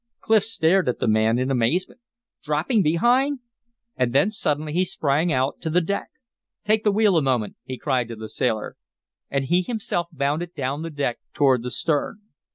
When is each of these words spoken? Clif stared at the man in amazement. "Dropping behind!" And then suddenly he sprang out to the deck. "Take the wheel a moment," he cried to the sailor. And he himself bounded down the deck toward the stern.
Clif 0.19 0.43
stared 0.43 0.89
at 0.89 0.97
the 0.97 1.07
man 1.07 1.37
in 1.37 1.51
amazement. 1.51 2.01
"Dropping 2.41 2.81
behind!" 2.81 3.37
And 3.95 4.13
then 4.13 4.31
suddenly 4.31 4.73
he 4.73 4.83
sprang 4.83 5.31
out 5.31 5.61
to 5.61 5.69
the 5.69 5.79
deck. 5.79 6.09
"Take 6.65 6.83
the 6.83 6.91
wheel 6.91 7.17
a 7.17 7.21
moment," 7.21 7.55
he 7.65 7.77
cried 7.77 8.07
to 8.07 8.15
the 8.15 8.27
sailor. 8.27 8.77
And 9.29 9.45
he 9.45 9.61
himself 9.61 10.07
bounded 10.11 10.55
down 10.55 10.81
the 10.81 10.89
deck 10.89 11.19
toward 11.35 11.61
the 11.61 11.69
stern. 11.69 12.21